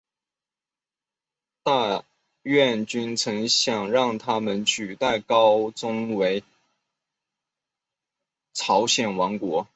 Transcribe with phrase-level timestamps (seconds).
[1.61, 2.03] 大
[2.41, 6.43] 院君曾想让他取代高宗为
[8.53, 9.67] 朝鲜国王。